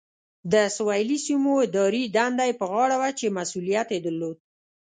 د 0.51 0.53
سویلي 0.75 1.17
سیمو 1.25 1.53
اداري 1.65 2.03
دنده 2.15 2.43
یې 2.49 2.53
په 2.61 2.65
غاړه 2.71 2.95
وه 3.01 3.09
چې 3.19 3.35
مسؤلیت 3.37 3.87
یې 3.93 3.99
درلود. 4.05 4.37